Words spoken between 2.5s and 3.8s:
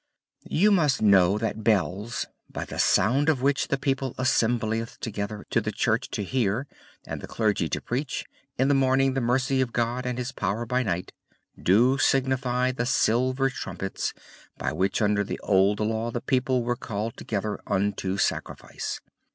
the sound of which the